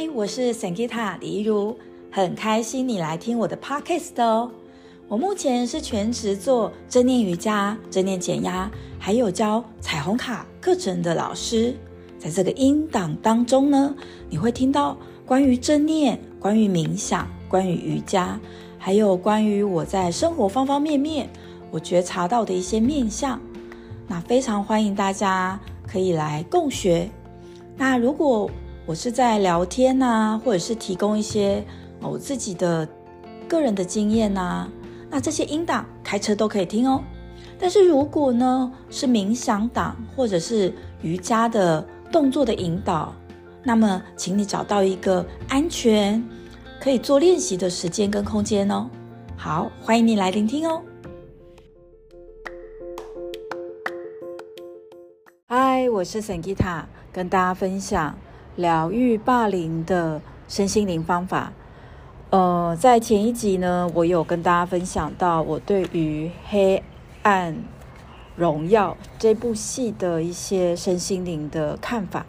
[0.00, 1.76] 嗨，我是 Sangeeta 李怡如，
[2.08, 4.48] 很开心你来听我的 Podcast 哦。
[5.08, 11.74] 我目前是全职做正念瑜伽、正念减压，还有教彩虹卡课程的老师。
[12.16, 13.92] 在这个音档当中呢，
[14.30, 18.38] 你会听到关于正念、关于冥想、关于瑜伽，
[18.78, 21.28] 还有关于我在生活方方面面
[21.72, 23.40] 我觉察到的一些面向。
[24.06, 25.58] 那非常欢迎大家
[25.88, 27.10] 可以来共学。
[27.76, 28.48] 那如果
[28.88, 31.62] 我是在聊天呐，或者是提供一些
[32.00, 32.88] 我自己的
[33.46, 34.66] 个人的经验呐，
[35.10, 37.04] 那这些音档开车都可以听哦。
[37.58, 43.14] 但是如果呢是冥想档或者是瑜伽的动作的引导，
[43.62, 46.26] 那么请你找到一个安全
[46.80, 48.88] 可以做练习的时间跟空间哦。
[49.36, 50.82] 好，欢迎你来聆听哦。
[55.46, 58.18] 嗨，我是 Sangeeta，跟大家分享。
[58.58, 61.52] 疗愈霸凌的身心灵方法。
[62.30, 66.82] 呃，在前一集呢，我有跟大家分享到我对于《黑
[67.22, 67.56] 暗
[68.34, 72.26] 荣耀》这部戏的一些身心灵的看法。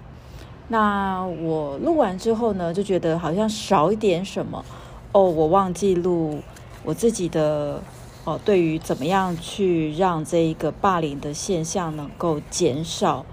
[0.68, 4.64] 那我录完之后呢，就觉得好像少一点什么
[5.12, 6.42] 哦，我忘记录
[6.84, 7.82] 我自己的
[8.24, 13.26] 哦，对于怎么样去让这一个霸凌的现象能够减少。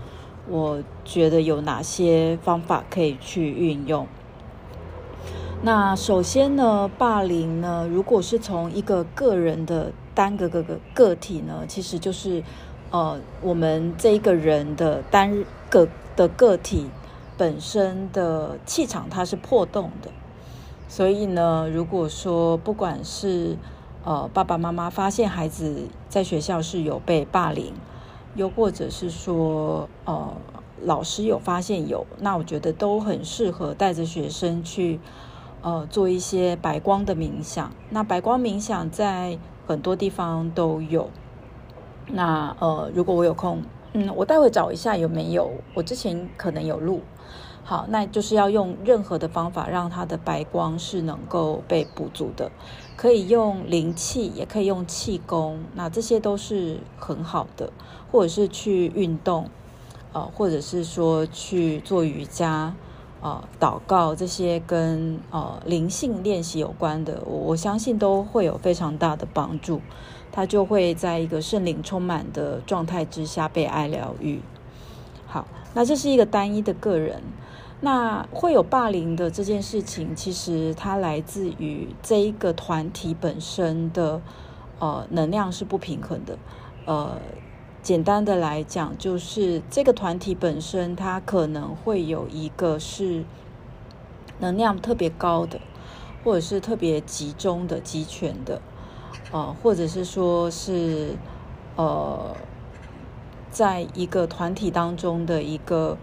[0.49, 4.07] 我觉得有哪些方法可以去运用？
[5.63, 12.43] 那首先呢，霸凌呢，如果是从一个个人的单个个个个体呢，其实就是
[12.91, 16.89] 呃，我们这一个人的单个的个体
[17.39, 20.11] 本身的气场它是破洞的，
[20.89, 23.57] 所以呢，如果说不管是
[24.05, 27.73] 呃爸爸妈妈发现孩子在学校是有被霸凌。
[28.35, 30.31] 又或者是说，呃，
[30.87, 35.01] 老师有发现有，那我觉得都很适合带着学生去，
[35.61, 37.73] 呃，做一些白光的冥想。
[37.91, 39.37] 那白光冥想在
[39.67, 41.11] 很多地方都有。
[42.07, 43.65] 那呃，如果我有空，
[43.95, 47.01] 嗯，我待会找一下有没有，我之前可能有录。
[47.65, 52.53] 好，那就是要用任何的方法让它的白光是能够被补足的，
[52.97, 57.73] 可以用灵气，也可以用气功，那这些都是很好的，
[58.13, 59.51] 或者是去运动，
[60.17, 62.75] 呃，或者是说去做瑜伽，
[63.21, 69.83] 呃，祷告这些跟呃灵性练习有关的，我我相信都会有非常大的帮助，
[70.33, 74.41] 他就会在一个圣灵充满的状态之下被爱疗愈。
[75.27, 77.23] 好，那这是一个单一的个人。
[77.83, 84.23] 那会有霸凌的这件事情，其实它来自于这一个团体本身的
[84.79, 86.39] 呃能量是不平衡的。
[86.87, 87.21] 呃，
[87.87, 93.23] 简单的来讲，就是这个团体本身它可能会有一个是
[94.41, 95.61] 能量特别高的，
[96.25, 98.61] 或者是特别集中的、集权的，
[99.31, 101.15] 呃，或者是说是
[101.77, 102.35] 呃，
[103.53, 105.97] 在一个团体当中的一个。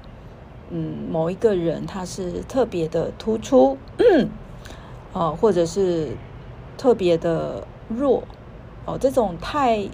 [0.70, 4.30] 嗯，某一个人他是特别的突出，嗯，
[5.36, 6.16] 或者是
[6.78, 8.24] 特别的弱，
[8.86, 9.88] 哦，这种太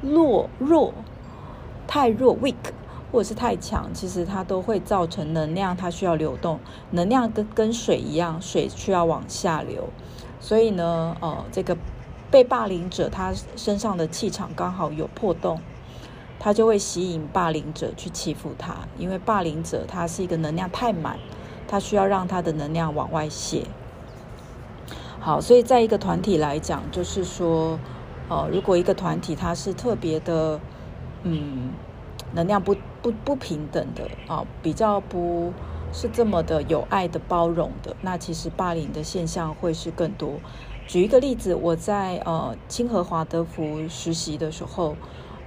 [0.00, 0.94] 弱弱、
[1.86, 2.54] 太弱 weak，
[3.12, 6.58] 或者是太强，其实它都会造成能量它需要流动，
[6.90, 9.88] 能量跟跟水一样，水需要往下流，
[10.40, 11.76] 所以呢，呃，这个
[12.30, 15.60] 被霸凌者他身上的气场刚好有破洞。
[16.38, 21.18] 他就会吸引霸凌者去欺负他，因为霸凌者他是一个能量太满，
[21.66, 23.64] 他需要让他的能量往外泄。
[25.18, 27.78] 好，所以在一个团体来讲，就是说，
[28.28, 30.60] 呃，如果一个团体它是特别的，
[31.28, 31.72] 嗯，
[32.32, 35.52] 能量不不不平等的啊，比较不
[35.92, 40.34] 是这么的有爱的包容的，那其实霸凌的现象会是更多。
[40.86, 44.94] 举一个例子，我在呃清河华德福实习的时候。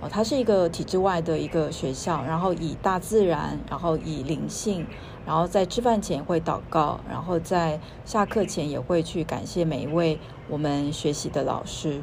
[0.01, 4.87] 哦，它是一个体制外的一个学校，然后以大自然，然后以灵性，
[5.25, 10.17] 然后在吃饭前会祷告，然后在下课前也会去感谢每一位
[10.47, 12.01] 我们学习的老师。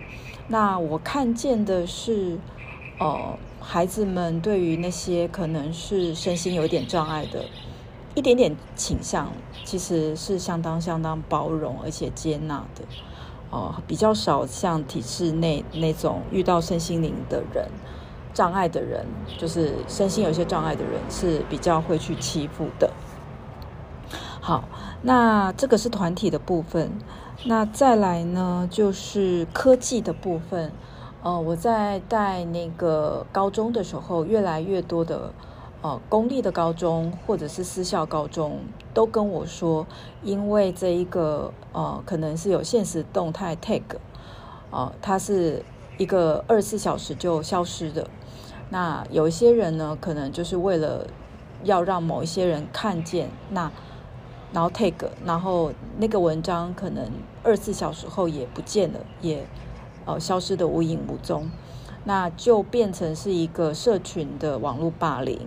[0.49, 2.39] 那我看见的是，
[2.99, 7.45] 呃，孩子们对于那些可能是身心有点障碍的，
[8.15, 9.31] 一点点倾向，
[9.65, 12.85] 其实是相当相当包容而且接纳的。
[13.51, 17.69] 哦，比较少像体制内那种遇到身心灵的人、
[18.33, 19.07] 障碍的人，
[19.39, 22.91] 就是身心有些障碍的人，是比较会去欺负的。
[24.41, 24.65] 好，
[25.03, 26.91] 那这个是团体的部分。
[27.45, 30.73] 那再来呢，就是科技的部分。
[31.27, 35.33] 呃，我在带那个高中的时候，越来越多的
[35.83, 38.61] 呃公立的高中或者是私校高中，
[38.95, 39.85] 都跟我说，
[40.23, 43.83] 因为这一个呃可能是有限时动态 tag，
[44.71, 45.65] 呃，它是
[45.99, 48.09] 一个二十四小时就消失的。
[48.71, 51.09] 那有一些人呢，可能就是为了
[51.65, 53.69] 要让某一些人看见，那
[54.53, 54.95] 然后 tag，
[55.25, 57.11] 然后那个文章可能
[57.43, 59.45] 二十四小时后也不见了，也
[60.07, 61.51] 呃消失的无影无踪。
[62.09, 65.41] 那就变成是一个社群的网络霸凌，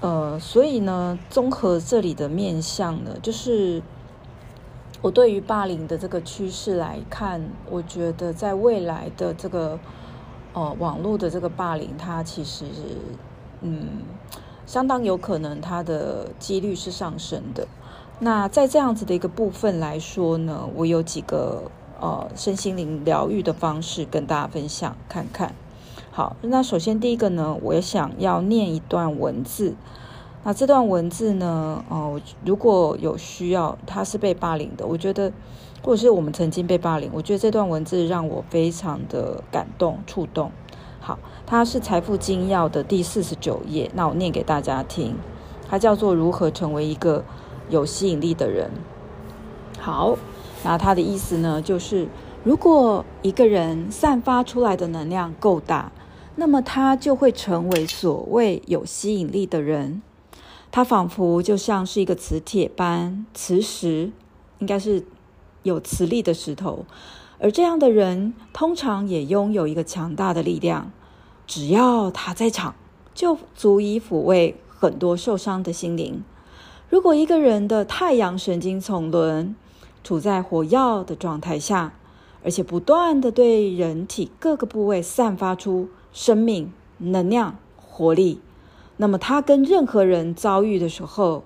[0.00, 3.82] 呃，所以呢，综合这里的面向呢，就是
[5.02, 9.80] 我对于霸凌的这个趋势来看，我觉得在未来的这个
[10.52, 12.66] 呃网络的这个霸凌，它其实
[13.60, 14.02] 嗯
[14.64, 17.66] 相当有可能它的几率是上升的。
[18.20, 21.64] 那在这样子的一个部分来说呢，我有几个
[22.00, 25.54] 呃身心灵疗愈的方式跟大家分享看看。
[26.10, 29.74] 好，那首先第一个呢，我也想要念一段文字。
[30.44, 35.32] 那这段文字呢，哦，如果有需要，他是被霸凌的，我觉得，
[35.82, 40.52] 或者是我们曾经被霸凌，我觉得这段文字让我非常的感动、触动。
[41.00, 45.16] 好，它是《财富精要》的第四十九页，那我念给大家听。
[45.68, 47.24] 它叫做“如何成为一个
[47.70, 48.70] 有吸引力的人”。
[49.80, 50.16] 好，
[50.64, 52.08] 那他的意思呢，就是
[52.42, 55.92] 如果一个人散发出来的能量够大。
[56.36, 60.02] 那么他就会成为所谓有吸引力的人，
[60.72, 64.10] 他仿佛就像是一个磁铁般磁石，
[64.58, 65.06] 应该是
[65.62, 66.86] 有磁力的石头。
[67.38, 70.90] 而这样的人通常也拥有一个强大的力量，
[71.46, 72.74] 只要他在场，
[73.14, 76.24] 就足以抚慰很多受伤的心灵。
[76.90, 79.54] 如果一个人的太阳神经丛轮
[80.04, 81.94] 处在火药的状态下，
[82.44, 88.38] 而且不断的对人体各个部位散发出生命、能量、活力，
[88.98, 91.42] 那么他跟任何人遭遇的时候，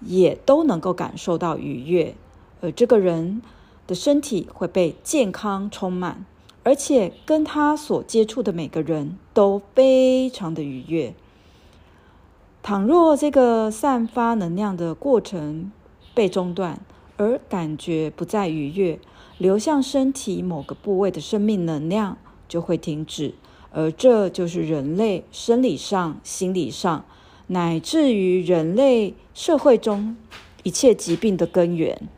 [0.00, 2.14] 也都能够感受到愉悦，
[2.60, 3.40] 而这个人
[3.86, 6.26] 的身体会被健康充满，
[6.64, 11.14] 而且跟他所接触的每个人都非常的愉悦。
[12.62, 15.72] 倘若这个散发能量的过程
[16.12, 16.80] 被中断，
[17.20, 18.98] 而感觉不再愉悦，
[19.36, 22.16] 流向身体某个部位的生命能量
[22.48, 23.34] 就会停止。
[23.72, 27.04] 而这就是人类生理上、心理上，
[27.48, 30.16] 乃至于人类社会中
[30.62, 32.08] 一切疾病的根源。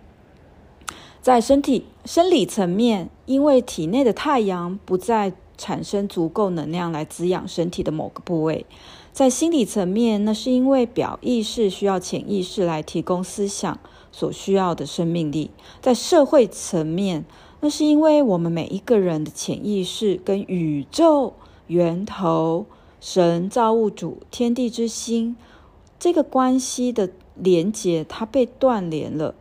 [1.20, 8.64] 在身体生理层面，因为体内的太阳不再产生足够能量来滋养身体的某个部位；
[9.12, 13.81] 在心理层面，那是因为表意识需要潜意识来提供思想
[14.12, 15.50] 所需要的生命力；
[15.81, 17.25] 在社会层面，
[17.61, 21.32] 那是因为我们每一个人的潜意识跟宇宙。
[21.69, 22.67] 源头、
[23.00, 25.37] 神造物主、天地之心，
[25.99, 29.35] 这个关系的连接，它被断联了。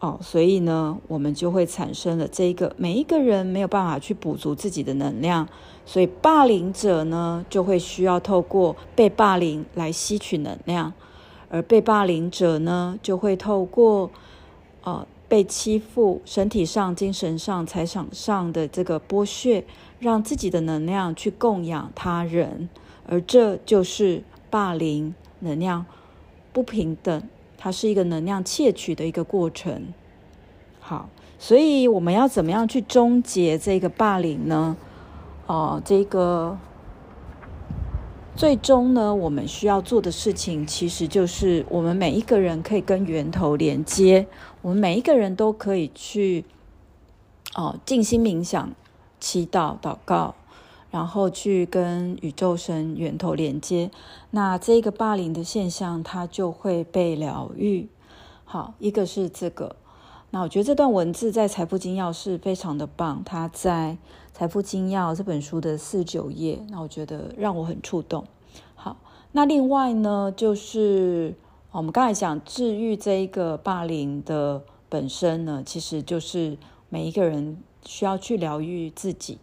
[0.00, 5.48] 哦，所以呢，我们就会产生了这个每一个人没有办法去补足自己的能量，
[5.86, 10.92] 所以霸凌者呢，就会需要透过被霸凌来吸取能量，
[11.50, 14.10] 而被霸凌者呢，就会透过
[14.82, 19.64] 呃被欺负，身体上、精神上、财产上的这个剥削。
[19.98, 22.68] 让自己的能量去供养他人，
[23.08, 25.86] 而这就是霸凌能量
[26.52, 27.22] 不平等，
[27.56, 29.86] 它是一个能量窃取的一个过程。
[30.80, 34.76] 好，所以我们要怎么样去终结这个霸凌呢？
[35.46, 36.58] 哦、呃，这个
[38.36, 44.26] 最终呢，我们需要做的事情，其实就是我们每一个人可以跟源头连接，
[44.60, 46.44] 我们每一个人都可以去
[47.54, 48.70] 哦，静心冥想。
[49.18, 50.34] 祈祷、祷告，
[50.90, 53.90] 然后去跟宇宙神源头连接，
[54.30, 57.88] 那这个霸凌的现象，它就会被疗愈。
[58.44, 59.74] 好，一个是这个，
[60.30, 63.96] 那我觉得这段文字在《财富精要》是非常的棒，它在
[64.38, 68.22] 《财富精要》这本书的四九页，那我觉得让我很触动。
[68.74, 68.98] 好，
[69.32, 71.34] 那另外呢，就是
[71.72, 76.58] 我们刚才讲治愈这一个霸凌的本身呢，其实就是
[76.90, 77.56] 每一个人。
[77.88, 79.38] 需要去疗愈自己。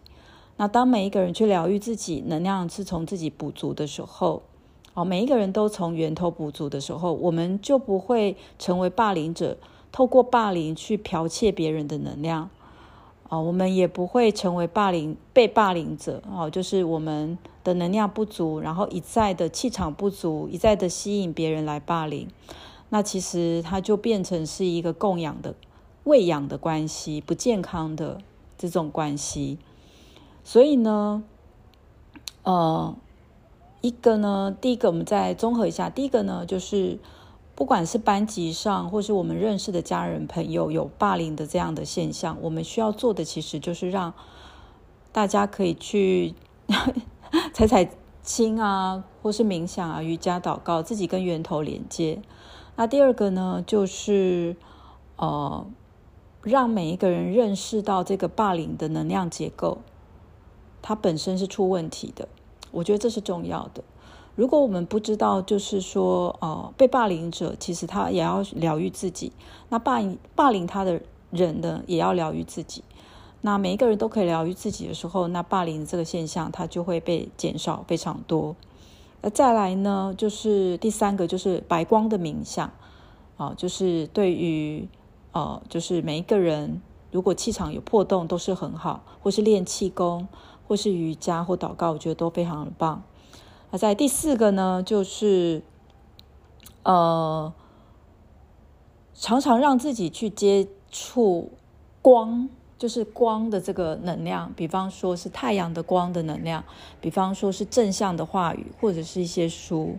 [0.58, 4.42] 那当每一个人去疗愈自己，能量是从自己补足的时候，
[4.92, 9.56] 哦，每一个人都从源头补足的时候，我们就不会成为霸凌者，
[9.90, 12.50] 透过霸凌去剽窃别人的能量。
[13.28, 16.22] 哦，我们也不会成为霸凌被霸凌者。
[16.30, 22.28] 哦，就是我们的能量不足，然后一再的气场不足，一再的吸引别人来霸凌。
[22.88, 25.54] 那其实它就变成是一个供养的、
[26.04, 28.20] 喂养的关系，不健康的。
[28.56, 29.58] 这种关系，
[30.44, 31.24] 所以呢，
[32.44, 32.94] 呃，
[33.82, 36.98] 一个呢，第一个我们再综合一下，第一个呢就是，
[37.54, 44.12] 不管是班级上或是我们认识的家人朋友有霸凌的这样的现象，我们需要做的其实就是让
[45.12, 46.34] 大家可以去
[47.52, 47.90] 踩踩
[48.22, 52.20] 青啊，或是冥想啊、瑜伽、祷告，自己跟源头连接。
[52.76, 54.56] 那第二个呢，就是
[55.16, 55.66] 呃。
[56.42, 59.78] 让每一个人认识到这个霸凌的能量结构，
[60.82, 62.28] 它本身是出问题的。
[62.70, 63.82] 我觉得这是重要的。
[64.34, 69.32] 如果我们不知道，就是说，呃，被霸凌者其实他也要疗愈自己，
[69.68, 70.00] 那霸
[70.34, 71.00] 霸凌他的
[71.30, 72.82] 人呢，也要疗愈自己。
[73.40, 78.56] 那每一个人都可以疗愈自己的时候，那霸凌这个现象它就会被减少非常多。
[79.22, 82.70] 那再来呢，就是第三个就是白光的冥想，
[83.36, 84.88] 啊、就是对于。
[85.36, 90.28] 哦，就是每一个人，如果气场有破洞，都是很好，或是练气功，
[90.68, 93.02] 或是瑜伽或祷告，我觉得都非常的棒。
[93.76, 95.62] 在第四个呢，就是
[96.82, 97.52] 呃，
[99.14, 101.50] 常常让自己去接触
[102.02, 106.64] 光，就是光的这个能量，比方说是太阳的光的能量，
[107.00, 109.96] 比方说是正向的话语，或者是一些书。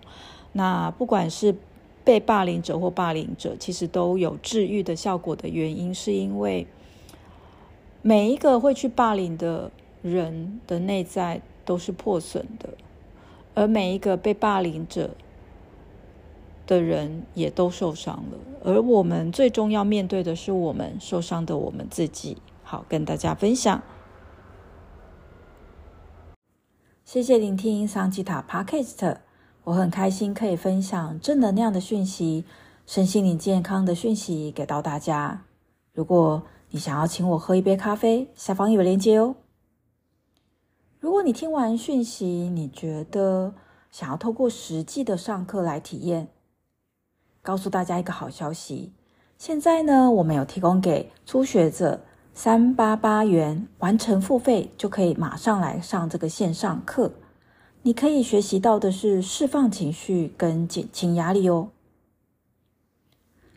[0.54, 1.56] 那不管是
[2.04, 6.68] 被霸凌者或霸凌者，其实都有治愈的效果的原因，是因为
[8.02, 12.70] 每一个会去霸凌的人的内在都是破损的，
[13.56, 15.16] 而每一个被霸凌者
[16.68, 18.38] 的人也都受伤了。
[18.64, 22.38] 而我们最终要面对的是我们受伤的我们自己。
[22.62, 23.82] 好，跟大家分享。
[27.04, 29.18] 谢谢聆听桑吉塔 Podcast。
[29.64, 32.44] 我很开心可以分享正能量的讯息、
[32.86, 35.44] 身心灵健康的讯息给到大家。
[35.94, 39.36] 如果你想要请我喝一杯咖啡，下方有链接哦。
[41.06, 43.54] 如果你听完讯息，你觉得
[43.92, 46.30] 想要透过实际的上课来体验，
[47.44, 48.92] 告诉大家一个好消息：
[49.38, 52.02] 现在呢，我们有提供给初学者
[52.34, 57.12] 三八八元完成付费，就可以马上来上这个线上课。
[57.84, 61.70] 你可以学习到的是释放情绪跟减轻压力哦。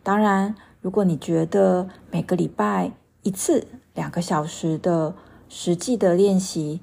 [0.02, 5.14] 当然，如果你觉得每个礼拜一次两个小时的
[5.49, 6.83] 实际的练习、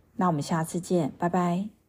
[0.15, 1.80] 那我们下次见，拜拜。